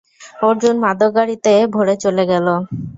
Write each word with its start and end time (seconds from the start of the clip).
অর্জুন 0.41 0.75
মাদক 0.83 1.11
গাড়িতে 1.17 1.53
ভরে 1.73 1.95
চেলে 2.03 2.23
গেল। 2.31 2.47